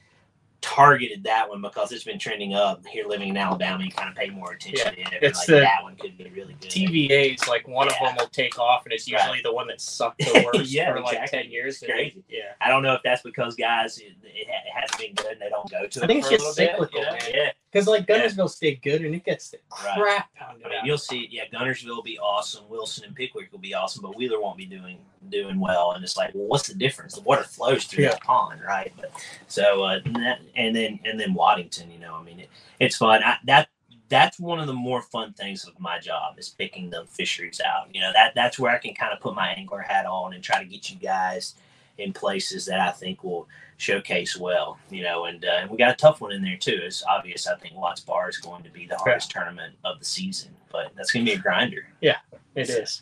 [0.61, 3.83] targeted that one because it's been trending up here living in Alabama.
[3.83, 5.07] You kind of pay more attention to it.
[5.21, 6.69] it's like the that one could be really good.
[6.69, 9.43] TVA's like one of them will take off, and it's usually Right.
[9.43, 11.81] the one that sucked the worst Yeah, for like ten years.
[11.81, 12.23] It's crazy.
[12.29, 15.41] Yeah, I don't know if that's because guys it, it, it hasn't been good and
[15.41, 16.03] they don't go to it.
[16.03, 17.11] I think it's for a just little bit, cyclical, you know?
[17.11, 17.21] man.
[17.33, 18.19] Yeah, because like Yeah.
[18.27, 19.97] Guntersville stayed good, and it gets the Right.
[19.97, 20.85] crap pounded I mean out.
[20.85, 21.27] you'll see.
[21.31, 22.67] Yeah, Guntersville will be awesome.
[22.69, 24.97] Wilson and Pickwick will be awesome, but Wheeler won't be doing
[25.29, 25.91] doing well.
[25.91, 27.15] And it's like, well, what's the difference?
[27.15, 28.11] The water flows through Yeah.
[28.11, 28.91] that pond, right?
[28.97, 29.11] But
[29.47, 31.89] so uh, and that, and then and then Waddington.
[31.91, 33.23] You know, I mean, it, it's fun.
[33.23, 33.69] I, that
[34.09, 37.87] that's one of the more fun things of my job is picking the fisheries out.
[37.95, 40.43] You know, that that's where I can kind of put my angler hat on and
[40.43, 41.55] try to get you guys
[42.01, 44.77] in places that I think will showcase well.
[44.89, 46.79] You know, and uh, we got a tough one in there too.
[46.83, 47.47] It's obvious.
[47.47, 50.91] I think Watts Bar is going to be the hardest tournament of the season, but
[50.95, 51.87] that's going to be a grinder.
[52.01, 52.17] Yeah,
[52.55, 53.01] it is.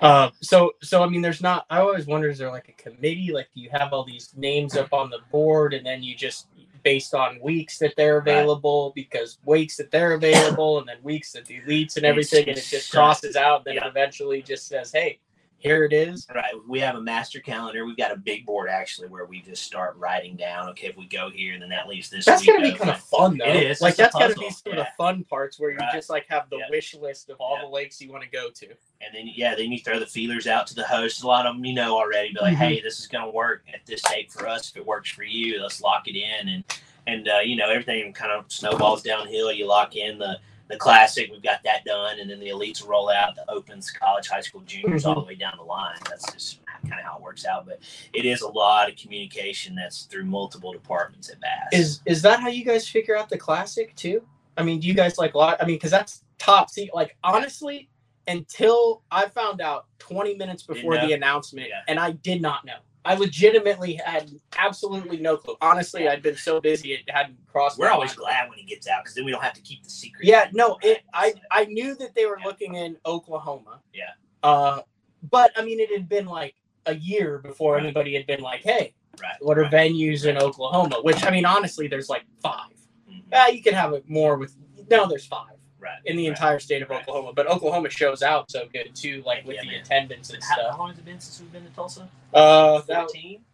[0.00, 1.66] Uh, so so I mean, there's not.
[1.68, 3.32] I always wonder, is there like a committee?
[3.32, 6.46] Like, do you have all these names up on the board, and then you just
[6.82, 11.44] based on weeks that they're available because weeks that they're available, and then weeks that
[11.44, 13.64] the elites and everything, and it just crosses out.
[13.64, 13.86] Then Yeah.
[13.86, 15.18] it eventually just says, "Hey,
[15.60, 16.52] here it is." Right.
[16.68, 17.86] We have a master calendar.
[17.86, 20.68] We've got a big board actually where we just start writing down.
[20.70, 22.24] Okay, if we go here, then that leaves this.
[22.24, 23.44] That's gonna be kind of fun though.
[23.46, 23.80] It is.
[23.80, 25.92] Like It's that's gotta be some of the fun parts where you Right.
[25.92, 26.70] just like have the Yeah.
[26.70, 27.62] wish list of all Yeah.
[27.66, 28.66] the lakes you want to go to.
[28.66, 31.22] And then yeah, then you throw the feelers out to the hosts.
[31.22, 32.32] A lot of them you know already.
[32.32, 32.58] Be like, Mhm.
[32.58, 34.70] hey, this is gonna work at this date for us.
[34.70, 36.48] If it works for you, let's lock it in.
[36.48, 36.64] And
[37.06, 39.50] and uh, you know everything kind of snowballs downhill.
[39.50, 40.38] You lock in the
[40.70, 41.30] the classic.
[41.30, 44.62] We've got that done, and then the elites roll out the opens, college, high school,
[44.62, 45.20] juniors, all mm-hmm.
[45.20, 45.98] the way down the line.
[46.08, 47.66] That's just kind of how it works out.
[47.66, 47.80] But
[48.12, 51.68] it is a lot of communication that's through multiple departments at Bass.
[51.72, 54.22] Is is that how you guys figure out the classic too?
[54.56, 55.62] I mean, do you guys like a lot?
[55.62, 56.90] I mean, because that's top seat.
[56.94, 57.88] Like honestly,
[58.26, 61.82] until I found out 20 minutes before the announcement, Yeah.
[61.88, 62.78] and I did not know.
[63.04, 65.56] I legitimately had absolutely no clue.
[65.60, 67.78] Honestly, I'd been so busy it hadn't crossed.
[67.78, 68.18] We're always mind.
[68.18, 70.26] glad when he gets out because then we don't have to keep the secret.
[70.26, 71.02] Yeah, no, it.
[71.14, 72.46] I I knew that they were Yeah.
[72.46, 73.80] looking in Oklahoma.
[73.94, 74.10] Yeah.
[74.42, 74.82] Uh,
[75.30, 76.54] but I mean, it had been like
[76.86, 77.84] a year before Right.
[77.84, 79.36] anybody had been like, "Hey, right.
[79.40, 79.72] what are right.
[79.72, 82.72] venues in Oklahoma?" Which I mean, honestly, there's like five.
[83.10, 83.22] Mhm.
[83.30, 84.54] Yeah, you could have it more with.
[84.90, 85.98] No, there's five Right.
[86.04, 86.36] in the right.
[86.36, 87.00] entire state of Right.
[87.02, 89.80] Oklahoma, but Oklahoma shows out so good too, like with Yeah, the man.
[89.80, 92.08] attendance and How, how long has it been since we've been to Tulsa?
[92.34, 93.08] Uh, that,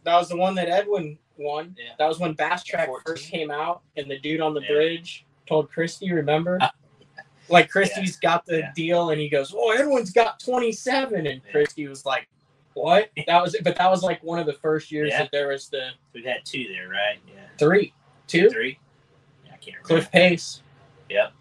[0.04, 1.76] that was the one that Edwin won.
[1.78, 1.92] Yeah.
[1.98, 3.02] That was when Bass Track 14.
[3.06, 4.68] first came out, and the dude on the Yeah.
[4.72, 6.72] bridge told Christie, "Remember?" Ah.
[7.48, 11.40] like Christie's got the deal, and he goes, "Oh, Edwin's got 27," and.
[11.52, 12.26] Christie was like,
[12.74, 15.68] "What?" That was, but that was like one of the first years that there was
[15.68, 17.18] the We've had two there, right?
[17.28, 17.34] Yeah.
[17.58, 17.92] three,
[18.26, 18.78] two, Three?
[19.44, 19.86] Yeah, I can't remember.
[19.86, 20.62] Cliff Pace.
[21.08, 21.32] Yep.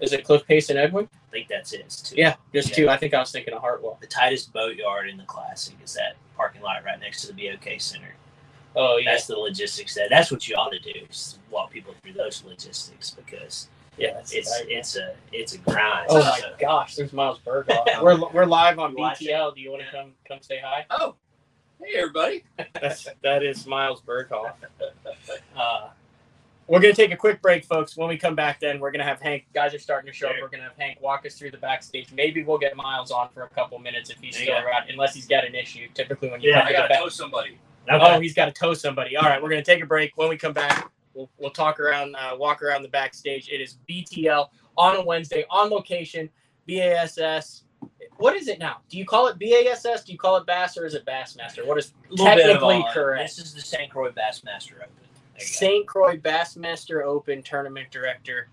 [0.00, 1.08] Is it Cliff Pace and Edwin?
[1.12, 1.80] I think that's it.
[1.80, 2.16] It's two.
[2.16, 2.74] Yeah, just Yeah.
[2.76, 2.88] two.
[2.90, 3.96] I think I was thinking of Hartwell.
[4.00, 7.80] The tightest boatyard in the classic is that parking lot right next to the BOK
[7.80, 8.14] Center.
[8.74, 11.94] Oh yeah, That's the logistics that that's what you ought to do is walk people
[12.02, 14.12] through those logistics because yeah.
[14.12, 16.06] That's it's it's a it's a grind.
[16.10, 17.86] Oh my So- gosh, there's Miles Burghoff.
[18.02, 19.54] we're we're live on BTL.
[19.54, 20.84] Do you want to come come say hi?
[20.90, 21.14] Oh,
[21.82, 22.44] hey everybody.
[22.74, 24.52] That's that is Miles Burghoff.
[25.56, 25.88] Uh,
[26.68, 27.96] we're gonna take a quick break, folks.
[27.96, 29.46] When we come back, then we're gonna have Hank.
[29.54, 30.34] Guys are starting to show up.
[30.40, 32.12] We're gonna have Hank walk us through the backstage.
[32.12, 35.14] Maybe we'll get Miles on for a couple minutes if he's you still around, unless
[35.14, 35.88] he's got an issue.
[35.94, 37.58] Typically, when you Yeah, I to the gotta back, tow somebody.
[37.90, 39.16] oh, he's got to tow somebody.
[39.16, 40.16] All right, we're gonna take a break.
[40.16, 43.48] When we come back, we'll we'll talk around, uh, walk around the backstage.
[43.48, 46.28] It is BTL on a Wednesday on location.
[46.66, 47.62] BASS.
[48.18, 48.78] What is it now?
[48.88, 50.04] Do you call it BASS?
[50.04, 51.64] Do you call it Bass or is it Bassmaster?
[51.66, 53.36] What is A little bit of technically correct?
[53.36, 53.90] This is the St.
[53.90, 54.88] Croix Bassmaster Open.
[54.96, 55.05] There you go.
[55.38, 55.86] St.
[55.86, 58.48] Croix Bassmaster Open Tournament Director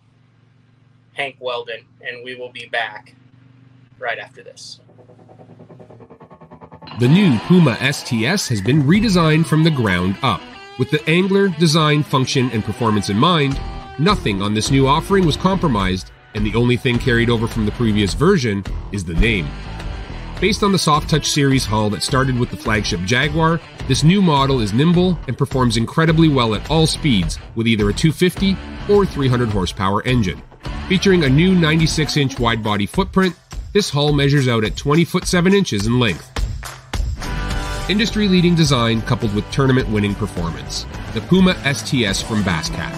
[1.13, 3.15] Hank Weldon, and we will be back
[3.99, 4.79] right after this.
[6.99, 10.41] The new Puma STS has been redesigned from the ground up.
[10.77, 13.59] With the angler, design, function, and performance in mind,
[13.99, 17.71] nothing on this new offering was compromised, and the only thing carried over from the
[17.73, 19.47] previous version is the name.
[20.43, 24.21] Based on the Soft Touch series hull that started with the flagship Jaguar, this new
[24.21, 28.57] model is nimble and performs incredibly well at all speeds with either a 250
[28.89, 30.41] or 300 horsepower engine.
[30.89, 33.33] Featuring a new 96 inch wide body footprint,
[33.71, 36.29] this hull measures out at 20 foot 7 inches in length.
[37.89, 40.85] Industry leading design coupled with tournament winning performance.
[41.13, 42.91] The Puma STS from Basscat.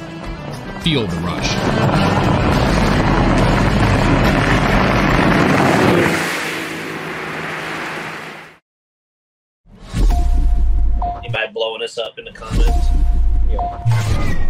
[0.82, 2.25] Feel the rush.
[11.98, 12.88] Anybody us up in the comments?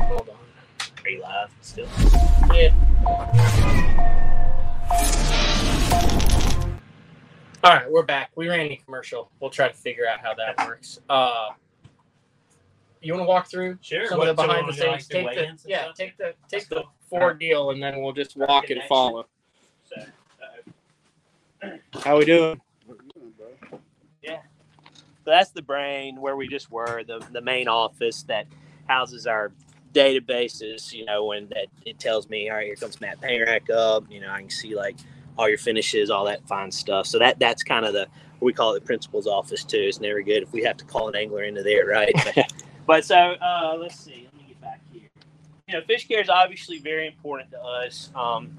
[0.07, 0.35] Hold on.
[1.03, 1.87] Are you live still?
[2.53, 2.73] Yeah.
[7.63, 8.31] All right, we're back.
[8.35, 9.31] We ran a commercial.
[9.39, 10.99] We'll try to figure out how that works.
[11.09, 11.49] Uh,
[13.01, 14.07] you want to walk through Sure.
[14.07, 15.07] some of the behind the scenes?
[15.07, 18.81] Take the, yeah, take the take the Ford deal, and then we'll just walk and
[18.83, 19.25] follow.
[19.83, 20.03] So,
[21.63, 21.69] uh,
[22.03, 22.61] How we doing?
[25.25, 28.47] That's the brain where we just were, the, the main office that
[28.87, 29.51] houses our
[29.93, 34.05] databases, you know, when that it tells me, all right, here comes Matt Pangrac up,
[34.09, 34.97] you know, I can see like
[35.37, 37.07] all your finishes, all that fine stuff.
[37.07, 38.07] So that that's kind of the
[38.41, 39.79] we call it the principal's office too.
[39.79, 42.13] It's never good if we have to call an angler into there, right?
[42.35, 42.53] But,
[42.85, 44.27] but so uh, let's see.
[44.31, 45.09] Let me get back here.
[45.67, 48.11] You know, fish care is obviously very important to us.
[48.13, 48.55] Um,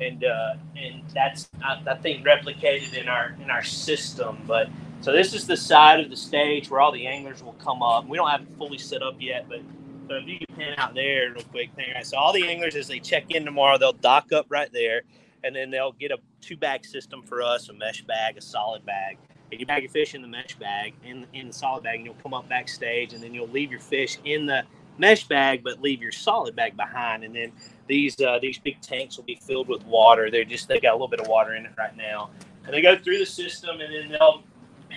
[0.00, 4.38] and uh, and that's I, I think replicated in our in our system.
[4.46, 4.68] But
[5.00, 8.06] so this is the side of the stage where all the anglers will come up.
[8.06, 9.60] We don't have it fully set up yet, but
[10.08, 12.06] so if you can pan out there real quick, pan right.
[12.06, 15.02] So all the anglers as they check in tomorrow, they'll dock up right there,
[15.44, 18.84] and then they'll get a two bag system for us, a mesh bag, a solid
[18.86, 19.18] bag.
[19.50, 22.06] And you bag your fish in the mesh bag, in in the solid bag, and
[22.06, 24.64] you'll come up backstage, and then you'll leave your fish in the
[24.98, 27.52] mesh bag, but leave your solid bag behind, and then
[27.86, 30.30] these uh, these big tanks will be filled with water.
[30.30, 32.30] They're just they got a little bit of water in it right now,
[32.64, 34.42] and they go through the system, and then they'll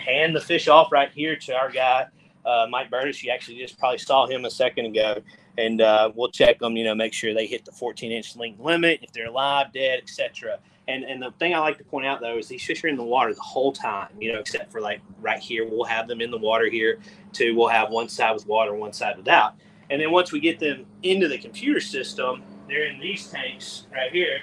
[0.02, 2.08] hand the fish off right here to our guy,
[2.46, 3.24] uh, Mike Burtis.
[3.24, 5.22] You actually just probably saw him a second ago,
[5.58, 6.76] and uh, we'll check them.
[6.76, 10.00] You know, make sure they hit the 14 inch length limit, if they're alive, dead,
[10.00, 10.60] etc.
[10.88, 12.98] And and the thing I like to point out though is these fish are in
[12.98, 14.10] the water the whole time.
[14.20, 17.00] You know, except for like right here, we'll have them in the water here.
[17.34, 19.56] Too, we'll have one side with water, one side without.
[19.90, 24.12] And then once we get them into the computer system, they're in these tanks right
[24.12, 24.40] here,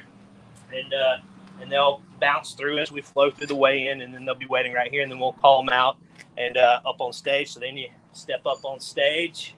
[0.73, 1.17] and uh,
[1.61, 4.47] and they'll bounce through as we flow through the weigh in, and then they'll be
[4.47, 5.97] waiting right here, and then we'll call them out,
[6.37, 7.53] and uh, up on stage.
[7.53, 9.55] So then you step up on stage.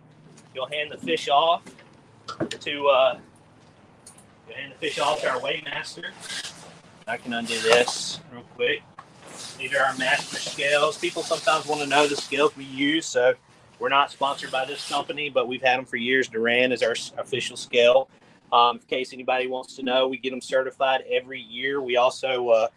[0.54, 1.62] You'll hand the fish off
[2.48, 3.18] to uh,
[4.46, 6.10] you'll hand the fish off to our weighmaster.
[7.06, 8.82] I can undo this real quick.
[9.58, 10.98] These are our master scales.
[10.98, 13.34] People sometimes want to know the scales we use, so
[13.78, 16.28] we're not sponsored by this company, but we've had them for years.
[16.28, 18.08] Duran is our official scale.
[18.52, 21.80] Um, in case anybody wants to know, we get them certified every year.
[21.80, 22.68] We also uh,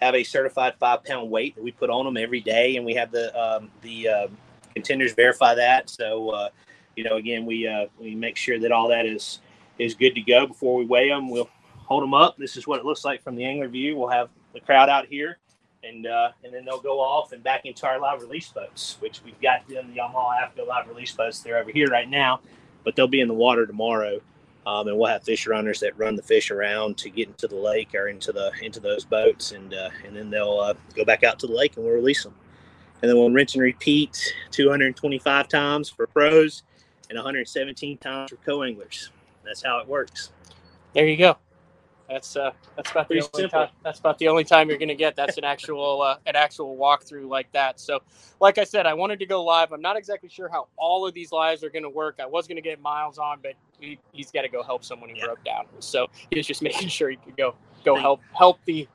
[0.00, 2.94] have a certified five pound weight that we put on them every day, and we
[2.94, 4.26] have the um, the uh,
[4.74, 5.88] contenders verify that.
[5.88, 6.48] So, uh,
[6.96, 9.40] you know, again, we uh, we make sure that all that is
[9.78, 11.30] is good to go before we weigh them.
[11.30, 12.36] We'll hold them up.
[12.36, 13.96] This is what it looks like from the angler view.
[13.96, 15.38] We'll have the crowd out here,
[15.82, 19.22] and uh, and then they'll go off and back into our live release boats, which
[19.24, 21.40] we've got them the Yamaha Afco live release boats.
[21.40, 22.40] They're over here right now,
[22.84, 24.20] but they'll be in the water tomorrow.
[24.64, 27.56] Um, and we'll have fish runners that run the fish around to get into the
[27.56, 31.24] lake or into the into those boats, and uh, and then they'll uh, go back
[31.24, 32.34] out to the lake and we'll release them.
[33.00, 36.62] And then we'll rinse and repeat 225 times for pros
[37.10, 39.10] and 117 times for co-anglers.
[39.44, 40.30] That's how it works.
[40.94, 41.36] There you go.
[42.08, 43.66] That's uh, that's about the Pretty only simple.
[43.66, 43.68] time.
[43.82, 45.16] That's about the only time you're gonna get.
[45.16, 47.80] That's an actual uh, an actual walkthrough like that.
[47.80, 48.00] So,
[48.40, 49.72] like I said, I wanted to go live.
[49.72, 52.18] I'm not exactly sure how all of these lives are gonna work.
[52.20, 55.16] I was gonna get Miles on, but he, he's got to go help someone who
[55.16, 55.26] Yeah.
[55.26, 55.66] broke down.
[55.80, 58.86] So he was just making sure he could go go help help the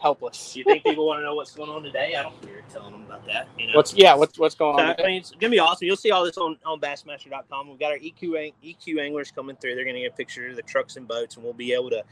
[0.00, 0.56] helpless.
[0.56, 2.16] You think people want to know what's going on today?
[2.16, 3.48] I don't care telling them about that.
[3.56, 3.74] You know?
[3.74, 4.14] What's yeah?
[4.14, 4.96] What's what's going on?
[4.98, 5.86] I mean, it's gonna be awesome.
[5.86, 7.68] You'll see all this on, on Bassmaster.com.
[7.68, 9.76] We've got our EQ EQ anglers coming through.
[9.76, 12.02] They're gonna get a picture of the trucks and boats, and we'll be able to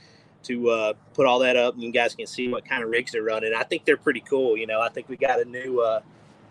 [0.44, 3.12] to uh, put all that up, and you guys can see what kind of rigs
[3.12, 3.52] they're running.
[3.54, 4.56] I think they're pretty cool.
[4.56, 6.00] You know, I think we got a new uh,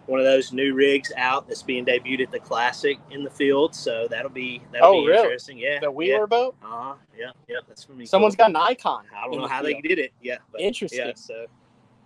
[0.10, 3.76] one of those new rigs out that's being debuted at the Classic in the field.
[3.76, 5.24] So that'll be that'll Oh, be really?
[5.24, 5.58] interesting.
[5.58, 6.56] Yeah, The Wheeler boat.
[6.62, 6.68] Yeah.
[6.68, 6.94] Uh huh.
[7.18, 7.32] Yeah.
[7.48, 7.58] Yeah.
[7.68, 8.06] That's gonna be.
[8.06, 8.46] Someone's cool.
[8.46, 9.06] got an icon.
[9.16, 9.82] I don't know the how field.
[9.84, 10.12] they did it.
[10.22, 10.38] Yeah.
[10.52, 11.00] But Interesting.
[11.08, 11.46] Yeah, so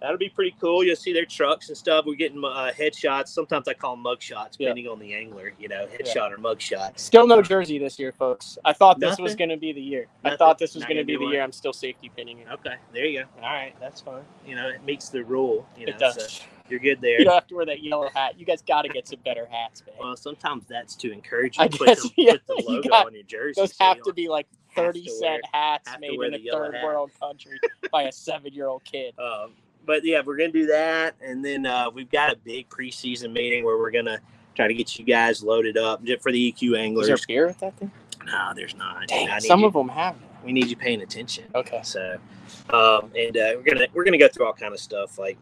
[0.02, 0.84] that'll be pretty cool.
[0.84, 2.06] You'll see their trucks and stuff.
[2.06, 3.30] We're getting uh, headshots.
[3.30, 4.68] Sometimes I call them mug shots, Yeah.
[4.70, 5.54] depending on the angler.
[5.58, 7.00] You know, headshot or mug shot.
[7.00, 8.58] Still no jersey this year, folks.
[8.66, 10.08] I thought this was going to be the year.
[10.26, 11.32] I thought this was going to be the one?
[11.32, 11.42] year.
[11.42, 12.48] I'm still safety pinning it.
[12.52, 13.26] Okay, there you go.
[13.42, 14.24] All right, that's fine.
[14.46, 15.66] You know, it meets the rule.
[15.78, 16.16] You know, it does.
[16.38, 17.20] so you're good there.
[17.20, 18.40] You don't have to wear that yellow hat.
[18.40, 19.96] You guys got to get some better hats, man.
[20.00, 22.70] Well, sometimes that's to encourage you I to put, guess, the, yeah, put the you
[22.78, 23.60] logo got- on your jersey.
[23.62, 26.84] Those so have to be like 30 cent wear- hats made in a third hat.
[26.84, 27.60] world country
[27.92, 29.14] by a seven year old kid.
[29.20, 29.52] Um,
[29.86, 33.66] but yeah, we're gonna do that, and then uh, we've got a big preseason meeting
[33.66, 34.20] where we're gonna
[34.56, 37.10] try to get you guys loaded up for the EQ anglers.
[37.10, 37.92] Is there beer with that thing?
[38.26, 39.08] No, there's not.
[39.10, 40.16] Dang, some you- of them have.
[40.46, 41.44] we need you paying attention.
[41.54, 41.82] Okay.
[41.84, 42.18] So,
[42.70, 45.38] um, and uh, we're gonna we're gonna go through all kind of stuff like,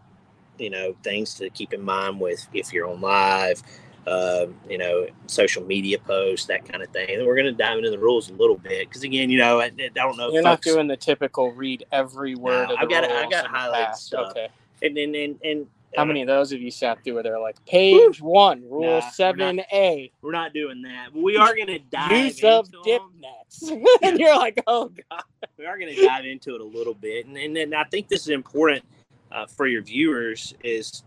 [0.60, 3.62] you know, things to keep in mind with if you're on live,
[4.08, 7.10] um, you know, social media posts, that kind of thing.
[7.10, 9.66] And we're gonna dive into the rules a little bit because again, you know, I,
[9.66, 10.32] I don't know.
[10.32, 13.46] You're not doing the typical read every word No, of the I've got- I've got
[13.46, 14.06] in the highlighted past.
[14.08, 14.32] stuff.
[14.32, 14.48] Okay.
[14.82, 17.40] and and and, and How uh, many of those have you sat through where they're
[17.40, 21.10] like, page one, Nah, rule we're not- 7A, We're not doing that.
[21.14, 23.70] But we are gonna dive use of dip nets.
[24.02, 25.24] and you're like, oh, God.
[25.58, 28.08] we are going to dive into it a little bit, and and, and I think
[28.08, 28.84] this is important
[29.32, 30.54] uh, for your viewers.
[30.64, 31.04] Is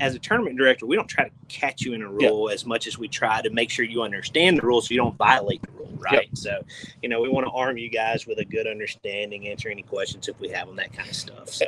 [0.00, 2.86] as a tournament director, we don't try to catch you in a rule as much
[2.86, 5.70] as we try to make sure you understand the rules so you don't violate the
[5.72, 6.28] rule, right?
[6.36, 6.62] So,
[7.02, 10.28] you know, we want to arm you guys with a good understanding, answer any questions
[10.28, 11.48] if we have them, that kind of stuff.
[11.50, 11.66] So,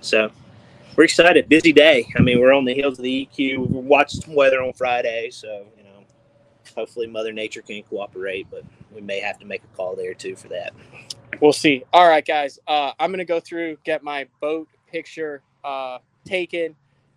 [0.00, 0.30] so
[0.96, 1.48] we're excited.
[1.48, 2.06] Busy day.
[2.16, 3.70] I mean, we're on the heels of the EQ.
[3.70, 6.04] We watched some weather on Friday, so you know,
[6.76, 10.36] hopefully Mother Nature can cooperate, but we may have to make a call there too
[10.36, 10.72] for that.
[11.40, 11.84] We'll see.
[11.92, 12.58] All right, guys.
[12.66, 16.74] Uh, I'm gonna go through, get my boat picture uh, taken,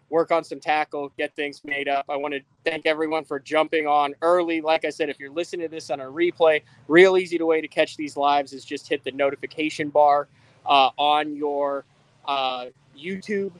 [0.09, 2.05] work on some tackle, get things made up.
[2.09, 4.61] I want to thank everyone for jumping on early.
[4.61, 7.67] Like I said, if you're listening to this on a replay, real easy way to
[7.67, 10.27] catch these lives is just hit the notification bar
[10.65, 11.85] uh, on your
[12.27, 12.65] uh,
[12.97, 13.51] YouTube,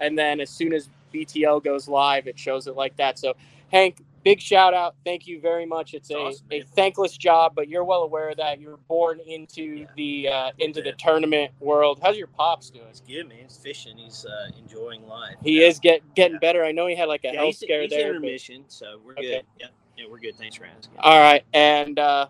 [0.00, 3.18] and then as soon as BTL goes live, it shows it like that.
[3.18, 3.34] So,
[3.72, 4.96] Hank, big shout out.
[5.04, 5.94] Thank you very much.
[5.94, 8.58] It's a, Awesome, a thankless job, but you're well aware of that.
[8.60, 9.86] You're born into Yeah.
[9.96, 12.00] the uh, into the tournament world.
[12.02, 12.86] How's your pops doing?
[12.88, 13.38] It's good, man.
[13.42, 13.96] He's fishing.
[13.98, 15.36] He's uh, enjoying life.
[15.42, 15.66] He Yeah.
[15.68, 16.38] is get getting Yeah.
[16.40, 16.64] better.
[16.64, 18.18] I know he had like a Yeah, health he's, scare he's there.
[18.20, 18.30] but-
[18.68, 19.22] so we're Okay.
[19.22, 19.46] good.
[19.60, 20.36] Yeah, yeah, we're good.
[20.36, 20.94] Thanks for asking.
[20.98, 22.28] All right, and uh,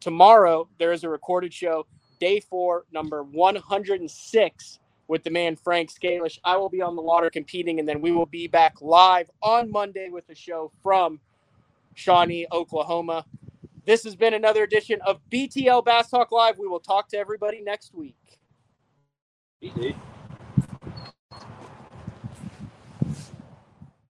[0.00, 1.86] tomorrow there is a recorded show,
[2.18, 4.79] day four, number one hundred and six,
[5.10, 6.38] with the man Frank Scalish.
[6.44, 9.68] I will be on the water competing, and then we will be back live on
[9.68, 11.18] Monday with a show from
[11.94, 13.24] Shawnee, Oklahoma.
[13.84, 16.58] This has been another edition of BTL Bass Talk Live.
[16.58, 18.14] We will talk to everybody next week.
[19.60, 19.96] Did.